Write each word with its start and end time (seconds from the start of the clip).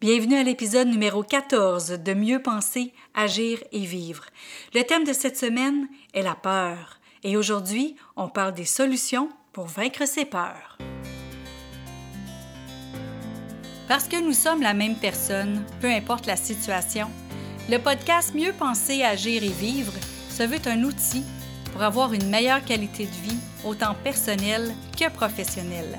Bienvenue 0.00 0.36
à 0.36 0.44
l'épisode 0.44 0.86
numéro 0.86 1.24
14 1.24 1.98
de 2.04 2.14
Mieux 2.14 2.40
penser, 2.40 2.92
agir 3.16 3.58
et 3.72 3.80
vivre. 3.80 4.26
Le 4.72 4.84
thème 4.84 5.02
de 5.02 5.12
cette 5.12 5.36
semaine 5.36 5.88
est 6.14 6.22
la 6.22 6.36
peur. 6.36 7.00
Et 7.24 7.36
aujourd'hui, 7.36 7.96
on 8.14 8.28
parle 8.28 8.54
des 8.54 8.64
solutions 8.64 9.28
pour 9.52 9.66
vaincre 9.66 10.06
ses 10.06 10.24
peurs. 10.24 10.78
Parce 13.88 14.06
que 14.06 14.22
nous 14.22 14.34
sommes 14.34 14.62
la 14.62 14.72
même 14.72 14.94
personne, 14.94 15.64
peu 15.80 15.88
importe 15.88 16.26
la 16.26 16.36
situation, 16.36 17.10
le 17.68 17.78
podcast 17.78 18.36
Mieux 18.36 18.52
penser, 18.52 19.02
agir 19.02 19.42
et 19.42 19.48
vivre 19.48 19.94
se 20.30 20.44
veut 20.44 20.60
un 20.66 20.84
outil 20.84 21.24
pour 21.72 21.82
avoir 21.82 22.12
une 22.12 22.30
meilleure 22.30 22.64
qualité 22.64 23.06
de 23.06 23.28
vie, 23.28 23.38
autant 23.64 23.96
personnelle 24.04 24.72
que 24.96 25.10
professionnelle. 25.10 25.98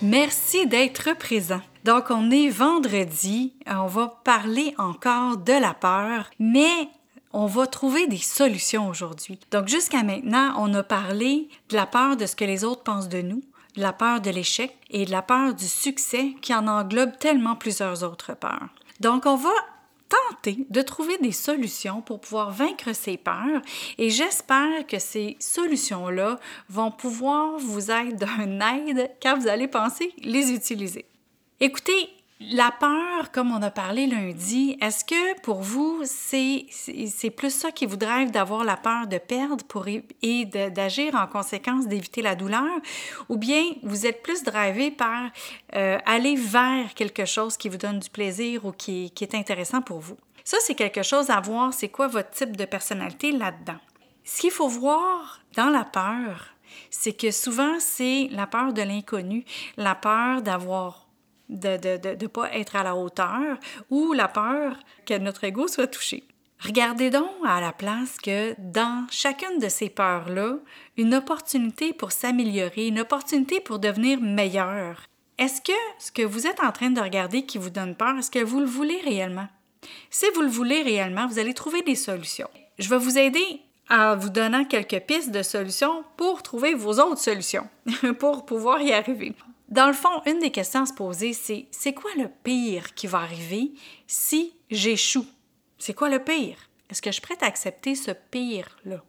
Merci 0.00 0.68
d'être 0.68 1.16
présent. 1.18 1.60
Donc, 1.84 2.10
on 2.10 2.30
est 2.30 2.50
vendredi, 2.50 3.52
on 3.66 3.86
va 3.86 4.20
parler 4.22 4.72
encore 4.78 5.38
de 5.38 5.52
la 5.52 5.74
peur, 5.74 6.30
mais 6.38 6.88
on 7.32 7.46
va 7.46 7.66
trouver 7.66 8.06
des 8.06 8.18
solutions 8.18 8.88
aujourd'hui. 8.88 9.40
Donc, 9.50 9.66
jusqu'à 9.66 10.04
maintenant, 10.04 10.54
on 10.56 10.72
a 10.74 10.84
parlé 10.84 11.48
de 11.68 11.74
la 11.74 11.86
peur 11.86 12.16
de 12.16 12.26
ce 12.26 12.36
que 12.36 12.44
les 12.44 12.62
autres 12.62 12.84
pensent 12.84 13.08
de 13.08 13.22
nous, 13.22 13.42
de 13.74 13.82
la 13.82 13.92
peur 13.92 14.20
de 14.20 14.30
l'échec 14.30 14.76
et 14.90 15.04
de 15.04 15.10
la 15.10 15.22
peur 15.22 15.52
du 15.52 15.66
succès 15.66 16.34
qui 16.42 16.54
en 16.54 16.68
englobe 16.68 17.18
tellement 17.18 17.56
plusieurs 17.56 18.04
autres 18.04 18.36
peurs. 18.36 18.68
Donc, 19.00 19.26
on 19.26 19.36
va 19.36 19.50
tenter 20.08 20.66
de 20.70 20.82
trouver 20.82 21.18
des 21.18 21.32
solutions 21.32 22.02
pour 22.02 22.20
pouvoir 22.20 22.50
vaincre 22.50 22.94
ces 22.94 23.16
peurs 23.16 23.62
et 23.98 24.10
j'espère 24.10 24.86
que 24.86 24.98
ces 24.98 25.36
solutions-là 25.40 26.38
vont 26.68 26.90
pouvoir 26.90 27.58
vous 27.58 27.90
être 27.90 28.16
d'un 28.16 28.60
aide 28.76 29.10
quand 29.22 29.38
vous 29.38 29.48
allez 29.48 29.68
penser 29.68 30.12
les 30.22 30.52
utiliser. 30.52 31.04
Écoutez, 31.60 32.10
la 32.40 32.70
peur, 32.70 33.32
comme 33.32 33.50
on 33.50 33.60
a 33.62 33.70
parlé 33.70 34.06
lundi, 34.06 34.76
est-ce 34.80 35.04
que 35.04 35.40
pour 35.40 35.60
vous, 35.60 36.02
c'est, 36.04 36.66
plus 37.36 37.52
ça 37.52 37.72
qui 37.72 37.84
vous 37.84 37.96
drive 37.96 38.30
d'avoir 38.30 38.64
la 38.64 38.76
peur 38.76 39.08
de 39.08 39.18
perdre 39.18 39.64
pour, 39.64 39.86
et 40.22 40.44
d'agir 40.44 41.16
en 41.16 41.26
conséquence, 41.26 41.88
d'éviter 41.88 42.22
la 42.22 42.36
douleur? 42.36 42.80
Ou 43.28 43.38
bien 43.38 43.64
vous 43.82 44.06
êtes 44.06 44.22
plus 44.22 44.44
drivé 44.44 44.92
par 44.92 45.30
euh, 45.74 45.98
aller 46.06 46.36
vers 46.36 46.94
quelque 46.94 47.24
chose 47.24 47.56
qui 47.56 47.68
vous 47.68 47.76
donne 47.76 47.98
du 47.98 48.08
plaisir 48.08 48.64
ou 48.64 48.72
qui, 48.72 49.10
qui 49.10 49.24
est 49.24 49.34
intéressant 49.34 49.82
pour 49.82 49.98
vous? 49.98 50.16
Ça, 50.44 50.58
c'est 50.60 50.76
quelque 50.76 51.02
chose 51.02 51.30
à 51.30 51.40
voir, 51.40 51.74
c'est 51.74 51.88
quoi 51.88 52.06
votre 52.06 52.30
type 52.30 52.56
de 52.56 52.64
personnalité 52.64 53.32
là-dedans? 53.32 53.78
Ce 54.24 54.40
qu'il 54.42 54.52
faut 54.52 54.68
voir 54.68 55.40
dans 55.56 55.70
la 55.70 55.84
peur, 55.84 56.54
c'est 56.88 57.14
que 57.14 57.32
souvent, 57.32 57.80
c'est 57.80 58.28
la 58.30 58.46
peur 58.46 58.72
de 58.72 58.82
l'inconnu, 58.82 59.44
la 59.76 59.94
peur 59.94 60.42
d'avoir 60.42 61.07
de 61.48 61.68
ne 61.68 62.14
de, 62.14 62.26
pas 62.26 62.52
être 62.54 62.76
à 62.76 62.82
la 62.82 62.94
hauteur 62.94 63.58
ou 63.90 64.12
la 64.12 64.28
peur 64.28 64.76
que 65.06 65.16
notre 65.18 65.44
ego 65.44 65.68
soit 65.68 65.86
touché. 65.86 66.24
Regardez 66.60 67.10
donc 67.10 67.30
à 67.46 67.60
la 67.60 67.72
place 67.72 68.16
que 68.16 68.54
dans 68.58 69.06
chacune 69.10 69.58
de 69.60 69.68
ces 69.68 69.88
peurs-là, 69.88 70.56
une 70.96 71.14
opportunité 71.14 71.92
pour 71.92 72.10
s'améliorer, 72.10 72.88
une 72.88 73.00
opportunité 73.00 73.60
pour 73.60 73.78
devenir 73.78 74.20
meilleur. 74.20 75.04
Est-ce 75.38 75.60
que 75.60 75.78
ce 76.00 76.10
que 76.10 76.22
vous 76.22 76.48
êtes 76.48 76.60
en 76.60 76.72
train 76.72 76.90
de 76.90 77.00
regarder 77.00 77.42
qui 77.42 77.58
vous 77.58 77.70
donne 77.70 77.94
peur, 77.94 78.18
est-ce 78.18 78.30
que 78.30 78.42
vous 78.42 78.58
le 78.58 78.66
voulez 78.66 79.00
réellement? 79.04 79.46
Si 80.10 80.26
vous 80.34 80.42
le 80.42 80.48
voulez 80.48 80.82
réellement, 80.82 81.28
vous 81.28 81.38
allez 81.38 81.54
trouver 81.54 81.82
des 81.82 81.94
solutions. 81.94 82.50
Je 82.80 82.88
vais 82.88 82.98
vous 82.98 83.18
aider 83.18 83.60
en 83.88 84.16
vous 84.16 84.30
donnant 84.30 84.64
quelques 84.64 85.00
pistes 85.00 85.30
de 85.30 85.42
solutions 85.42 86.04
pour 86.16 86.42
trouver 86.42 86.74
vos 86.74 86.98
autres 86.98 87.20
solutions, 87.20 87.68
pour 88.18 88.44
pouvoir 88.44 88.82
y 88.82 88.92
arriver. 88.92 89.32
Dans 89.68 89.86
le 89.86 89.92
fond, 89.92 90.22
une 90.26 90.38
des 90.38 90.50
questions 90.50 90.82
à 90.82 90.86
se 90.86 90.94
poser, 90.94 91.32
c'est 91.32 91.66
c'est 91.70 91.92
quoi 91.92 92.10
le 92.16 92.28
pire 92.42 92.94
qui 92.94 93.06
va 93.06 93.18
arriver 93.18 93.72
si 94.06 94.54
j'échoue? 94.70 95.26
C'est 95.78 95.94
quoi 95.94 96.08
le 96.08 96.22
pire? 96.22 96.56
Est-ce 96.90 97.02
que 97.02 97.10
je 97.10 97.14
suis 97.14 97.22
prête 97.22 97.42
à 97.42 97.46
accepter 97.46 97.94
ce 97.94 98.12
pire-là? 98.30 99.02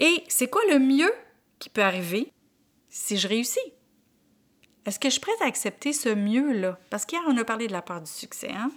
Et 0.00 0.24
c'est 0.28 0.48
quoi 0.48 0.62
le 0.70 0.78
mieux 0.78 1.12
qui 1.58 1.68
peut 1.68 1.82
arriver 1.82 2.32
si 2.88 3.16
je 3.16 3.28
réussis? 3.28 3.60
Est-ce 4.84 4.98
que 4.98 5.08
je 5.08 5.12
suis 5.12 5.20
prête 5.20 5.40
à 5.40 5.46
accepter 5.46 5.92
ce 5.92 6.08
mieux-là? 6.08 6.78
Parce 6.90 7.06
qu'hier, 7.06 7.22
on 7.26 7.36
a 7.36 7.44
parlé 7.44 7.66
de 7.66 7.72
la 7.72 7.82
peur 7.82 8.00
du 8.00 8.10
succès. 8.10 8.50
Hein? 8.50 8.70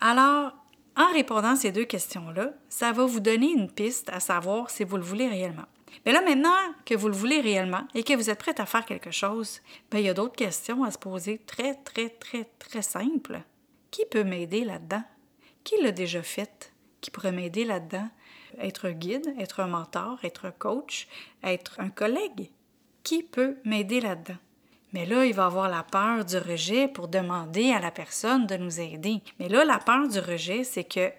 Alors, 0.00 0.52
en 0.96 1.12
répondant 1.12 1.52
à 1.52 1.56
ces 1.56 1.72
deux 1.72 1.84
questions-là, 1.84 2.52
ça 2.68 2.92
va 2.92 3.04
vous 3.04 3.20
donner 3.20 3.50
une 3.50 3.70
piste 3.70 4.10
à 4.10 4.20
savoir 4.20 4.70
si 4.70 4.84
vous 4.84 4.96
le 4.96 5.02
voulez 5.02 5.28
réellement. 5.28 5.66
Mais 6.04 6.12
là, 6.12 6.22
maintenant 6.22 6.58
que 6.84 6.94
vous 6.94 7.08
le 7.08 7.14
voulez 7.14 7.40
réellement 7.40 7.86
et 7.94 8.02
que 8.02 8.14
vous 8.14 8.30
êtes 8.30 8.38
prête 8.38 8.60
à 8.60 8.66
faire 8.66 8.84
quelque 8.84 9.10
chose, 9.10 9.60
bien, 9.90 10.00
il 10.00 10.06
y 10.06 10.08
a 10.08 10.14
d'autres 10.14 10.36
questions 10.36 10.84
à 10.84 10.90
se 10.90 10.98
poser 10.98 11.38
très, 11.46 11.74
très, 11.74 12.10
très, 12.10 12.44
très 12.58 12.82
simples. 12.82 13.40
Qui 13.90 14.04
peut 14.10 14.24
m'aider 14.24 14.64
là-dedans? 14.64 15.04
Qui 15.62 15.80
l'a 15.82 15.92
déjà 15.92 16.22
fait? 16.22 16.72
Qui 17.00 17.10
pourrait 17.10 17.32
m'aider 17.32 17.64
là-dedans? 17.64 18.08
Être 18.58 18.88
un 18.88 18.92
guide, 18.92 19.34
être 19.38 19.60
un 19.60 19.66
mentor, 19.66 20.18
être 20.22 20.46
un 20.46 20.50
coach, 20.52 21.08
être 21.42 21.80
un 21.80 21.90
collègue? 21.90 22.50
Qui 23.02 23.22
peut 23.22 23.56
m'aider 23.64 24.00
là-dedans? 24.00 24.38
Mais 24.92 25.06
là, 25.06 25.24
il 25.24 25.34
va 25.34 25.46
avoir 25.46 25.68
la 25.68 25.82
peur 25.82 26.24
du 26.24 26.38
rejet 26.38 26.86
pour 26.86 27.08
demander 27.08 27.72
à 27.72 27.80
la 27.80 27.90
personne 27.90 28.46
de 28.46 28.56
nous 28.56 28.80
aider. 28.80 29.22
Mais 29.40 29.48
là, 29.48 29.64
la 29.64 29.78
peur 29.78 30.06
du 30.06 30.20
rejet, 30.20 30.62
c'est 30.62 30.84
que 30.84 31.10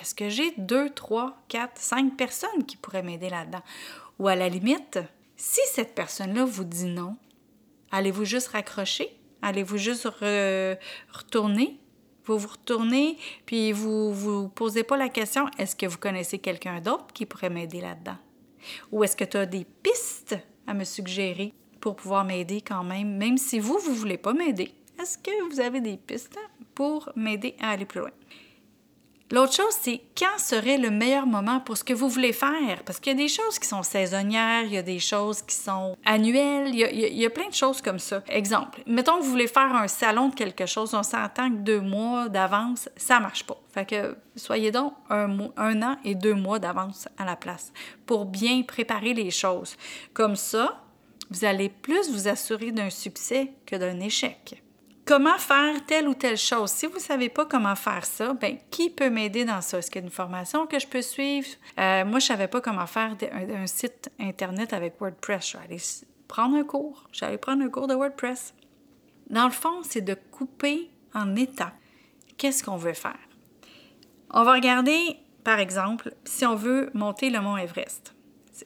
est-ce 0.00 0.14
que 0.14 0.28
j'ai 0.28 0.52
deux, 0.58 0.90
trois, 0.90 1.36
quatre, 1.48 1.80
cinq 1.80 2.16
personnes 2.16 2.64
qui 2.66 2.76
pourraient 2.76 3.02
m'aider 3.02 3.30
là-dedans? 3.30 3.62
Ou 4.18 4.28
à 4.28 4.36
la 4.36 4.48
limite, 4.48 4.98
si 5.36 5.60
cette 5.72 5.94
personne-là 5.94 6.44
vous 6.44 6.64
dit 6.64 6.86
non, 6.86 7.16
allez-vous 7.90 8.24
juste 8.24 8.48
raccrocher? 8.48 9.08
Allez-vous 9.42 9.76
juste 9.76 10.06
retourner? 10.06 11.78
Vous 12.24 12.36
vous 12.36 12.48
retournez, 12.48 13.16
puis 13.46 13.72
vous 13.72 14.12
vous 14.12 14.48
posez 14.48 14.82
pas 14.82 14.98
la 14.98 15.08
question, 15.08 15.46
est-ce 15.56 15.74
que 15.74 15.86
vous 15.86 15.96
connaissez 15.96 16.38
quelqu'un 16.38 16.80
d'autre 16.80 17.06
qui 17.14 17.24
pourrait 17.24 17.48
m'aider 17.48 17.80
là-dedans? 17.80 18.18
Ou 18.92 19.02
est-ce 19.02 19.16
que 19.16 19.24
tu 19.24 19.38
as 19.38 19.46
des 19.46 19.64
pistes 19.64 20.36
à 20.66 20.74
me 20.74 20.84
suggérer 20.84 21.54
pour 21.80 21.96
pouvoir 21.96 22.24
m'aider 22.26 22.60
quand 22.60 22.84
même, 22.84 23.16
même 23.16 23.38
si 23.38 23.58
vous, 23.58 23.78
vous 23.78 23.94
voulez 23.94 24.18
pas 24.18 24.34
m'aider? 24.34 24.74
Est-ce 25.00 25.16
que 25.16 25.48
vous 25.48 25.60
avez 25.60 25.80
des 25.80 25.96
pistes 25.96 26.38
pour 26.74 27.10
m'aider 27.16 27.54
à 27.60 27.70
aller 27.70 27.86
plus 27.86 28.00
loin? 28.00 28.10
L'autre 29.30 29.52
chose, 29.52 29.76
c'est 29.78 30.00
quand 30.16 30.38
serait 30.38 30.78
le 30.78 30.90
meilleur 30.90 31.26
moment 31.26 31.60
pour 31.60 31.76
ce 31.76 31.84
que 31.84 31.92
vous 31.92 32.08
voulez 32.08 32.32
faire? 32.32 32.82
Parce 32.86 32.98
qu'il 32.98 33.12
y 33.12 33.14
a 33.14 33.18
des 33.18 33.28
choses 33.28 33.58
qui 33.58 33.68
sont 33.68 33.82
saisonnières, 33.82 34.64
il 34.64 34.72
y 34.72 34.78
a 34.78 34.82
des 34.82 34.98
choses 34.98 35.42
qui 35.42 35.54
sont 35.54 35.96
annuelles, 36.06 36.70
il 36.72 36.80
y 36.80 37.26
a, 37.26 37.30
plein 37.30 37.48
de 37.48 37.54
choses 37.54 37.82
comme 37.82 37.98
ça. 37.98 38.22
Exemple, 38.28 38.80
mettons 38.86 39.18
que 39.18 39.22
vous 39.24 39.30
voulez 39.30 39.46
faire 39.46 39.74
un 39.74 39.86
salon 39.86 40.28
de 40.28 40.34
quelque 40.34 40.64
chose, 40.64 40.94
on 40.94 41.02
s'entend 41.02 41.50
que 41.50 41.56
deux 41.56 41.80
mois 41.80 42.30
d'avance, 42.30 42.88
ça 42.96 43.20
marche 43.20 43.44
pas. 43.44 43.60
Fait 43.70 43.84
que 43.84 44.16
soyez 44.34 44.70
donc 44.70 44.94
un, 45.10 45.50
un 45.58 45.82
an 45.82 45.96
et 46.04 46.14
deux 46.14 46.34
mois 46.34 46.58
d'avance 46.58 47.06
à 47.18 47.26
la 47.26 47.36
place 47.36 47.70
pour 48.06 48.24
bien 48.24 48.62
préparer 48.62 49.12
les 49.12 49.30
choses. 49.30 49.76
Comme 50.14 50.36
ça, 50.36 50.82
vous 51.30 51.44
allez 51.44 51.68
plus 51.68 52.10
vous 52.10 52.28
assurer 52.28 52.72
d'un 52.72 52.88
succès 52.88 53.52
que 53.66 53.76
d'un 53.76 54.00
échec 54.00 54.62
comment 55.08 55.38
faire 55.38 55.86
telle 55.86 56.06
ou 56.06 56.12
telle 56.12 56.36
chose. 56.36 56.70
Si 56.70 56.86
vous 56.86 56.96
ne 56.96 57.00
savez 57.00 57.30
pas 57.30 57.46
comment 57.46 57.74
faire 57.74 58.04
ça, 58.04 58.34
ben, 58.34 58.58
qui 58.70 58.90
peut 58.90 59.08
m'aider 59.08 59.46
dans 59.46 59.62
ça? 59.62 59.78
Est-ce 59.78 59.90
qu'il 59.90 60.02
y 60.02 60.04
a 60.04 60.06
une 60.06 60.12
formation 60.12 60.66
que 60.66 60.78
je 60.78 60.86
peux 60.86 61.00
suivre? 61.00 61.48
Euh, 61.78 62.04
moi, 62.04 62.18
je 62.18 62.26
ne 62.26 62.36
savais 62.36 62.46
pas 62.46 62.60
comment 62.60 62.86
faire 62.86 63.16
un, 63.32 63.66
site 63.66 64.10
Internet 64.20 64.74
avec 64.74 65.00
WordPress. 65.00 65.52
Je 65.52 65.56
aller 65.56 65.78
prendre 66.28 66.56
un 66.56 66.62
cours. 66.62 67.08
J'allais 67.10 67.38
prendre 67.38 67.64
un 67.64 67.70
cours 67.70 67.86
de 67.86 67.94
WordPress. 67.94 68.52
Dans 69.30 69.46
le 69.46 69.50
fond, 69.50 69.82
c'est 69.82 70.02
de 70.02 70.14
couper 70.30 70.90
en 71.14 71.34
étapes. 71.36 71.72
Qu'est-ce 72.36 72.62
qu'on 72.62 72.76
veut 72.76 72.92
faire? 72.92 73.18
On 74.30 74.44
va 74.44 74.52
regarder, 74.52 75.16
par 75.42 75.58
exemple, 75.58 76.12
si 76.24 76.44
on 76.44 76.54
veut 76.54 76.90
monter 76.92 77.30
le 77.30 77.40
mont 77.40 77.56
Everest 77.56 78.14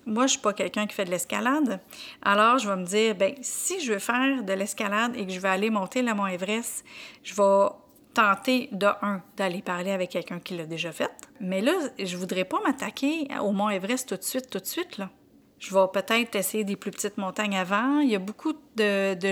moi, 0.07 0.27
je 0.27 0.33
suis 0.33 0.41
pas 0.41 0.53
quelqu'un 0.53 0.87
qui 0.87 0.95
fait 0.95 1.05
de 1.05 1.11
l'escalade. 1.11 1.81
Alors, 2.23 2.59
je 2.59 2.69
vais 2.69 2.77
me 2.77 2.85
dire, 2.85 3.15
ben 3.15 3.35
si 3.43 3.81
je 3.81 3.93
veux 3.93 3.99
faire 3.99 4.43
de 4.43 4.53
l'escalade 4.53 5.17
et 5.17 5.27
que 5.27 5.33
je 5.33 5.41
veux 5.41 5.49
aller 5.49 5.71
monter 5.71 6.03
le 6.03 6.15
mont 6.15 6.27
Everest, 6.27 6.85
je 7.23 7.35
vais 7.35 7.69
tenter 8.15 8.69
de 8.73 8.87
un 9.01 9.23
d'aller 9.37 9.63
parler 9.63 9.91
avec 9.91 10.11
quelqu'un 10.11 10.39
qui 10.39 10.57
l'a 10.57 10.67
déjà 10.67 10.93
fait. 10.93 11.11
Mais 11.41 11.61
là, 11.61 11.73
je 11.99 12.17
voudrais 12.17 12.45
pas 12.45 12.61
m'attaquer 12.65 13.29
au 13.41 13.53
mont 13.53 13.71
Everest 13.71 14.09
tout 14.09 14.17
de 14.17 14.23
suite, 14.23 14.51
tout 14.51 14.59
de 14.59 14.67
suite. 14.67 15.01
Je 15.59 15.73
vais 15.73 15.87
peut-être 15.93 16.35
essayer 16.35 16.65
des 16.65 16.75
plus 16.75 16.91
petites 16.91 17.19
montagnes 17.19 17.57
avant. 17.57 18.01
Il 18.01 18.11
y 18.11 18.17
a 18.17 18.19
beaucoup 18.19 18.53
de, 18.53 18.59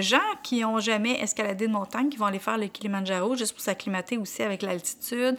gens 0.00 0.18
qui 0.42 0.60
n'ont 0.60 0.80
jamais 0.80 1.20
escaladé 1.20 1.66
de 1.66 1.72
montagne, 1.72 2.08
qui 2.08 2.16
vont 2.16 2.26
aller 2.26 2.38
faire 2.38 2.58
le 2.58 2.66
Kilimanjaro 2.66 3.36
juste 3.36 3.52
pour 3.52 3.62
s'acclimater 3.62 4.18
aussi 4.18 4.42
avec 4.42 4.62
l'altitude. 4.62 5.36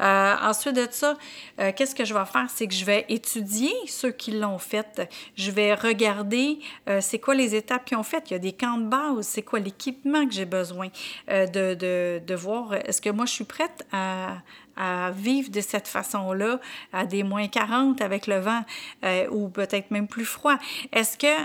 Euh, 0.00 0.34
ensuite 0.42 0.76
de 0.76 0.86
ça, 0.90 1.16
euh, 1.60 1.72
qu'est-ce 1.74 1.94
que 1.94 2.04
je 2.04 2.14
vais 2.14 2.24
faire? 2.26 2.46
C'est 2.48 2.66
que 2.66 2.74
je 2.74 2.84
vais 2.84 3.06
étudier 3.08 3.72
ceux 3.86 4.10
qui 4.10 4.32
l'ont 4.32 4.58
fait. 4.58 5.08
Je 5.36 5.50
vais 5.50 5.74
regarder 5.74 6.58
euh, 6.88 7.00
c'est 7.00 7.18
quoi 7.18 7.34
les 7.34 7.54
étapes 7.54 7.84
qu'ils 7.84 7.96
ont 7.96 8.02
faites. 8.02 8.30
Il 8.30 8.34
y 8.34 8.36
a 8.36 8.40
des 8.40 8.52
camps 8.52 8.78
de 8.78 8.86
base, 8.86 9.26
c'est 9.26 9.42
quoi 9.42 9.58
l'équipement 9.60 10.26
que 10.26 10.32
j'ai 10.32 10.44
besoin 10.44 10.88
de, 11.28 11.74
de, 11.74 12.20
de, 12.24 12.34
voir? 12.34 12.74
Est-ce 12.74 13.00
que 13.00 13.10
moi, 13.10 13.26
je 13.26 13.32
suis 13.32 13.44
prête 13.44 13.86
à, 13.92 14.38
à 14.76 15.10
vivre 15.10 15.50
de 15.50 15.60
cette 15.60 15.88
façon-là, 15.88 16.60
à 16.92 17.06
des 17.06 17.22
moins 17.22 17.48
40 17.48 18.00
avec 18.00 18.26
le 18.26 18.38
vent 18.38 18.62
ou 19.30 19.48
peut-être 19.48 19.90
même 19.90 20.08
plus 20.08 20.24
froid? 20.24 20.58
Est-ce 20.92 21.16
que 21.16 21.44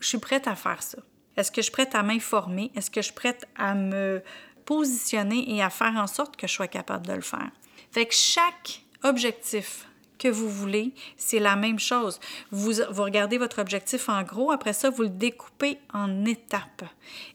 je 0.00 0.08
suis 0.08 0.18
prête 0.18 0.46
à 0.48 0.54
faire 0.54 0.82
ça? 0.82 0.98
Est-ce 1.36 1.50
que 1.50 1.60
je 1.60 1.64
suis 1.64 1.72
prête 1.72 1.94
à 1.94 2.02
m'informer? 2.02 2.70
Est-ce 2.74 2.90
que 2.90 3.00
je 3.00 3.06
suis 3.06 3.14
prête 3.14 3.46
à 3.56 3.74
me 3.74 4.22
positionner 4.64 5.54
et 5.54 5.62
à 5.62 5.70
faire 5.70 5.94
en 5.96 6.06
sorte 6.06 6.36
que 6.36 6.46
je 6.46 6.52
sois 6.52 6.68
capable 6.68 7.06
de 7.06 7.12
le 7.12 7.20
faire? 7.20 7.50
Fait 7.90 8.06
que 8.06 8.14
chaque 8.14 8.82
objectif 9.02 9.86
que 10.18 10.28
vous 10.28 10.48
voulez, 10.48 10.92
c'est 11.16 11.38
la 11.38 11.56
même 11.56 11.78
chose. 11.78 12.18
Vous, 12.50 12.72
regardez 12.96 13.36
votre 13.36 13.60
objectif 13.60 14.08
en 14.08 14.22
gros, 14.22 14.52
après 14.52 14.72
ça, 14.72 14.88
vous 14.90 15.02
le 15.02 15.08
découpez 15.08 15.78
en 15.92 16.24
étapes 16.24 16.84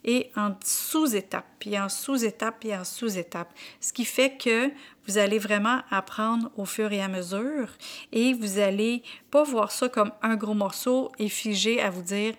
et 0.04 0.32
en 0.36 0.56
sous-étapes, 0.64 1.46
puis 1.60 1.78
en 1.80 1.90
sous-étapes, 1.90 2.56
puis 2.60 2.76
en 2.76 2.84
sous-étapes. 2.84 3.54
Ce 3.80 3.94
qui 3.94 4.06
fait 4.06 4.38
que 4.38 4.72
vous 5.08 5.18
allez 5.18 5.40
vraiment 5.40 5.82
apprendre 5.92 6.50
au 6.58 6.66
fur 6.66 6.92
et 6.92 7.02
à 7.02 7.08
mesure 7.08 7.70
et 8.12 8.34
vous 8.34 8.60
allez 8.60 9.04
pas 9.30 9.44
voir 9.44 9.72
ça 9.72 9.90
comme 9.90 10.12
un 10.22 10.36
gros 10.36 10.54
morceau 10.54 11.12
et 11.20 11.30
figé 11.30 11.82
à 11.82 11.90
vous 11.90 12.02
dire 12.02 12.34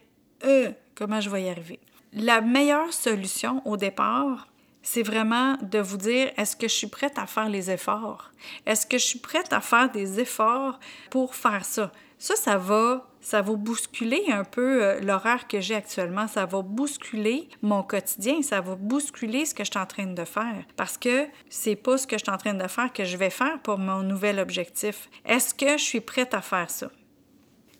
euh, 0.44 0.70
comment 1.00 1.20
je 1.20 1.30
vais 1.30 1.44
y 1.44 1.48
arriver. 1.48 1.80
La 2.12 2.42
meilleure 2.42 2.92
solution 2.92 3.62
au 3.64 3.78
départ, 3.78 4.48
c'est 4.82 5.02
vraiment 5.02 5.56
de 5.62 5.78
vous 5.78 5.96
dire, 5.96 6.30
est-ce 6.36 6.54
que 6.54 6.68
je 6.68 6.74
suis 6.74 6.88
prête 6.88 7.18
à 7.18 7.26
faire 7.26 7.48
les 7.48 7.70
efforts? 7.70 8.30
Est-ce 8.66 8.86
que 8.86 8.98
je 8.98 9.04
suis 9.04 9.18
prête 9.18 9.50
à 9.52 9.62
faire 9.62 9.90
des 9.90 10.20
efforts 10.20 10.78
pour 11.10 11.34
faire 11.34 11.64
ça? 11.64 11.90
Ça, 12.18 12.36
ça 12.36 12.58
va, 12.58 13.08
ça 13.22 13.40
va 13.40 13.54
bousculer 13.54 14.24
un 14.30 14.44
peu 14.44 14.84
euh, 14.84 15.00
l'horaire 15.00 15.48
que 15.48 15.58
j'ai 15.62 15.74
actuellement. 15.74 16.28
Ça 16.28 16.44
va 16.44 16.60
bousculer 16.60 17.48
mon 17.62 17.82
quotidien. 17.82 18.42
Ça 18.42 18.60
va 18.60 18.74
bousculer 18.74 19.46
ce 19.46 19.54
que 19.54 19.64
je 19.64 19.70
suis 19.70 19.80
en 19.80 19.86
train 19.86 20.04
de 20.04 20.24
faire. 20.26 20.64
Parce 20.76 20.98
que 20.98 21.28
c'est 21.48 21.76
pas 21.76 21.96
ce 21.96 22.06
que 22.06 22.18
je 22.18 22.24
suis 22.24 22.32
en 22.32 22.36
train 22.36 22.52
de 22.52 22.68
faire 22.68 22.92
que 22.92 23.06
je 23.06 23.16
vais 23.16 23.30
faire 23.30 23.58
pour 23.62 23.78
mon 23.78 24.02
nouvel 24.02 24.38
objectif. 24.38 25.08
Est-ce 25.24 25.54
que 25.54 25.78
je 25.78 25.82
suis 25.82 26.00
prête 26.00 26.34
à 26.34 26.42
faire 26.42 26.68
ça? 26.68 26.90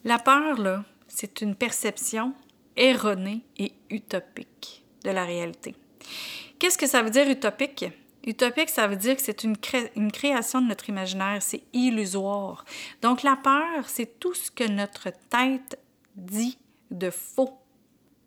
La 0.05 0.19
peur, 0.19 0.59
là, 0.59 0.85
c'est 1.07 1.43
une 1.43 1.55
perception 1.55 2.33
erronée 2.81 3.43
et 3.59 3.73
utopique 3.91 4.83
de 5.05 5.11
la 5.11 5.25
réalité. 5.25 5.77
Qu'est-ce 6.59 6.79
que 6.79 6.87
ça 6.87 7.03
veut 7.03 7.11
dire 7.11 7.29
utopique? 7.29 7.85
Utopique, 8.27 8.71
ça 8.71 8.87
veut 8.87 8.97
dire 8.97 9.17
que 9.17 9.23
c'est 9.23 9.45
une, 9.45 9.57
création 9.57 10.61
de 10.61 10.67
notre 10.67 10.89
imaginaire, 10.89 11.41
c'est 11.41 11.63
illusoire. 11.73 12.65
Donc 13.03 13.23
la 13.23 13.37
peur, 13.37 13.89
c'est 13.89 14.19
tout 14.19 14.35
ce 14.35 14.51
que 14.51 14.65
notre 14.65 15.11
tête 15.31 15.79
dit 16.17 16.59
de 16.91 17.11
faux, 17.11 17.59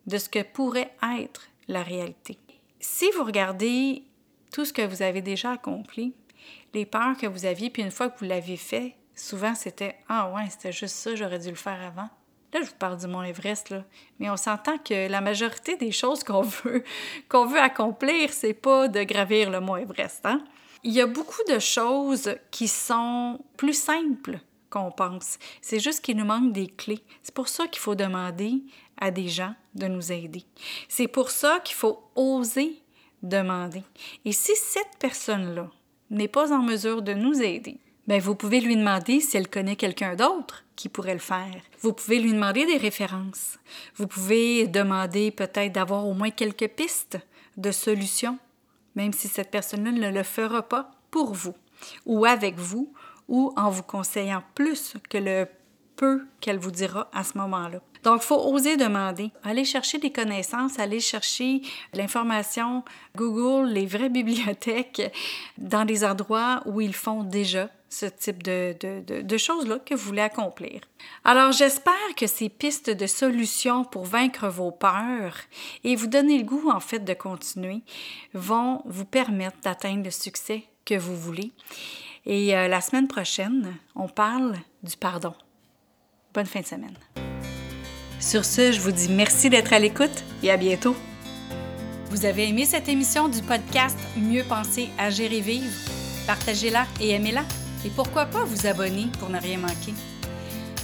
de 0.08 0.18
ce 0.18 0.30
que 0.30 0.42
pourrait 0.42 0.96
être 1.20 1.50
la 1.68 1.84
réalité. 1.84 2.38
Si 2.80 3.06
vous 3.12 3.24
regardez 3.24 4.04
tout 4.52 4.66
ce 4.66 4.74
que 4.74 4.82
vous 4.82 5.02
avez 5.02 5.22
déjà 5.22 5.54
accompli, 5.54 6.14
les 6.74 6.86
peurs 6.86 7.18
que 7.18 7.28
vous 7.28 7.46
aviez, 7.46 7.70
puis 7.70 7.84
une 7.84 7.92
fois 7.92 8.10
que 8.10 8.20
vous 8.20 8.26
l'avez 8.26 8.58
fait, 8.58 8.96
souvent 9.16 9.56
c'était 9.56 9.96
Ah 10.10 10.32
ouais, 10.32 10.50
c'était 10.50 10.72
juste 10.72 10.96
ça, 10.96 11.16
j'aurais 11.16 11.40
dû 11.40 11.50
le 11.50 11.56
faire 11.56 11.82
avant. 11.82 12.10
Là, 12.54 12.62
je 12.62 12.68
vous 12.68 12.76
parle 12.78 12.98
du 12.98 13.08
Mont 13.08 13.24
Everest, 13.24 13.72
là. 13.72 13.84
mais 14.20 14.30
on 14.30 14.38
s'entend 14.38 14.78
que 14.78 15.10
la 15.10 15.22
majorité 15.22 15.76
des 15.76 15.92
choses 15.92 16.24
qu'on 16.24 16.42
veut, 16.42 16.84
qu'on 17.30 17.46
veut 17.46 17.60
accomplir, 17.60 18.32
c'est 18.32 18.54
pas 18.54 18.88
de 18.88 19.04
gravir 19.04 19.50
le 19.50 19.60
Mont 19.60 19.78
Everest. 19.78 20.26
Hein? 20.26 20.44
Il 20.84 20.94
y 20.94 21.02
a 21.02 21.08
beaucoup 21.08 21.44
de 21.50 21.60
choses 21.60 22.36
qui 22.52 22.68
sont 22.68 23.40
plus 23.58 23.74
simples 23.74 24.40
qu'on 24.70 24.92
pense. 24.92 25.38
C'est 25.62 25.80
juste 25.80 26.02
qu'il 26.02 26.18
nous 26.18 26.26
manque 26.26 26.52
des 26.52 26.68
clés. 26.68 27.04
C'est 27.22 27.34
pour 27.34 27.48
ça 27.48 27.68
qu'il 27.68 27.82
faut 27.82 27.96
demander 27.96 28.62
à 28.98 29.12
des 29.12 29.28
gens 29.28 29.56
de 29.76 29.88
nous 29.88 30.12
aider. 30.12 30.44
C'est 30.90 31.08
pour 31.08 31.32
ça 31.32 31.60
qu'il 31.64 31.76
faut 31.76 32.04
oser 32.16 32.82
demander. 33.24 33.84
Et 34.26 34.32
si 34.32 34.52
cette 34.56 34.98
personne-là 35.00 35.70
n'est 36.10 36.28
pas 36.28 36.54
en 36.54 36.62
mesure 36.62 37.02
de 37.02 37.14
nous 37.14 37.42
aider, 37.42 37.80
Bien, 38.06 38.20
vous 38.20 38.36
pouvez 38.36 38.60
lui 38.60 38.76
demander 38.76 39.22
si 39.22 39.38
elle 39.38 39.50
connaît 39.50 39.78
quelqu'un 39.78 40.16
d'autre 40.16 40.66
qui 40.76 40.90
pourrait 40.90 41.14
le 41.14 41.20
faire. 41.20 41.56
Vous 41.80 41.94
pouvez 41.94 42.20
lui 42.20 42.34
demander 42.34 42.66
des 42.66 42.76
références. 42.76 43.60
Vous 43.96 44.08
pouvez 44.08 44.68
demander 44.68 45.32
peut-être 45.32 45.72
d'avoir 45.72 46.06
au 46.06 46.14
moins 46.14 46.30
quelques 46.32 46.68
pistes 46.68 47.18
de 47.56 47.72
solutions, 47.72 48.38
même 48.96 49.14
si 49.14 49.30
cette 49.30 49.52
personne-là 49.52 49.92
ne 49.92 50.12
le 50.12 50.24
fera 50.24 50.64
pas 50.64 50.92
pour 51.12 51.34
vous, 51.34 51.56
ou 52.06 52.26
avec 52.26 52.56
vous, 52.58 52.92
ou 53.30 53.54
en 53.56 53.70
vous 53.70 53.84
conseillant 53.84 54.44
plus 54.54 54.96
que 55.10 55.18
le 55.18 55.48
peu 55.96 56.26
qu'elle 56.42 56.60
vous 56.60 56.72
dira 56.72 57.10
à 57.14 57.24
ce 57.24 57.38
moment-là. 57.38 57.80
Donc, 58.04 58.22
il 58.22 58.26
faut 58.26 58.40
oser 58.54 58.78
demander. 58.78 59.32
Aller 59.44 59.66
chercher 59.66 59.98
des 59.98 60.12
connaissances, 60.12 60.80
aller 60.80 61.00
chercher 61.00 61.62
l'information, 61.94 62.84
Google, 63.16 63.70
les 63.70 63.86
vraies 63.86 64.10
bibliothèques, 64.22 65.12
dans 65.58 65.86
des 65.86 66.04
endroits 66.04 66.62
où 66.66 66.82
ils 66.82 66.94
font 66.94 67.24
déjà 67.24 67.70
ce 67.90 68.08
type 68.08 68.42
de, 68.42 69.38
choses-là 69.38 69.78
que 69.80 69.94
vous 69.94 70.06
voulez 70.06 70.22
accomplir. 70.22 70.82
Alors, 71.24 71.52
j'espère 71.52 71.94
que 72.18 72.28
ces 72.28 72.50
pistes 72.50 72.90
de 72.90 73.06
solutions 73.06 73.84
pour 73.84 74.06
vaincre 74.06 74.48
vos 74.48 74.72
peurs 74.72 75.36
et 75.84 75.96
vous 75.96 76.08
donner 76.08 76.38
le 76.40 76.44
goût, 76.44 76.72
en 76.72 76.80
fait, 76.80 77.00
de 77.00 77.14
continuer 77.14 77.82
vont 78.34 78.82
vous 78.86 79.06
permettre 79.06 79.58
d'atteindre 79.62 80.04
le 80.04 80.12
succès 80.12 80.64
que 80.86 80.96
vous 80.96 81.16
voulez. 81.16 81.52
Et 82.26 82.56
euh, 82.56 82.68
la 82.68 82.82
semaine 82.82 83.08
prochaine, 83.08 83.76
on 83.96 84.08
parle 84.08 84.58
du 84.82 84.98
pardon. 84.98 85.34
Bonne 86.34 86.46
fin 86.46 86.62
de 86.62 86.66
semaine. 86.66 86.98
Sur 88.33 88.45
ce, 88.45 88.71
je 88.71 88.80
vous 88.80 88.91
dis 88.91 89.09
merci 89.09 89.51
d'être 89.51 89.74
à 89.74 89.77
l'écoute 89.77 90.24
et 90.41 90.50
à 90.50 90.57
bientôt. 90.57 90.95
Vous 92.09 92.25
avez 92.25 92.50
aimé 92.50 92.65
cette 92.65 92.89
émission 92.89 93.27
du 93.27 93.44
podcast 93.44 93.95
Mieux 94.18 94.44
penser, 94.44 94.89
à 94.97 95.12
gérer 95.12 95.39
vivre? 95.39 95.69
Partagez-la 96.25 96.88
et 97.00 97.12
aimez-la. 97.12 97.44
Et 97.85 97.91
pourquoi 97.91 98.25
pas 98.25 98.44
vous 98.44 98.65
abonner 98.65 99.06
pour 99.19 99.30
ne 99.30 99.39
rien 99.39 99.59
manquer? 99.59 99.94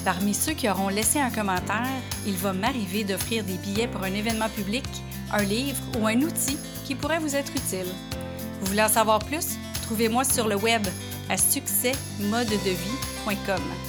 Parmi 0.06 0.36
ceux 0.36 0.54
qui 0.54 0.70
auront 0.70 0.90
laissé 0.90 1.20
un 1.20 1.32
commentaire, 1.32 1.88
il 2.28 2.36
va 2.36 2.54
m'arriver 2.54 3.04
d'offrir 3.04 3.44
des 3.44 3.58
billets 3.58 3.88
pour 3.88 4.04
un 4.04 4.14
événement 4.14 4.50
public, 4.50 4.86
un 5.32 5.42
livre 5.42 5.82
ou 6.00 6.06
un 6.06 6.22
outil 6.22 6.60
qui 6.86 6.94
pourrait 6.94 7.18
vous 7.18 7.36
être 7.36 7.54
utile. 7.54 7.88
Vous 8.62 8.68
voulez 8.68 8.84
en 8.84 8.90
savoir 8.90 9.26
plus? 9.26 9.58
Trouvez-moi 9.82 10.24
sur 10.24 10.48
le 10.48 10.56
web 10.56 10.86
à 11.30 11.36
succèsmodedevie.com. 11.36 13.89